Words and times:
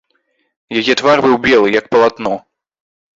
Яе 0.79 0.93
твар 1.01 1.21
быў 1.25 1.35
белы, 1.43 1.67
як 1.79 1.85
палатно. 1.91 2.33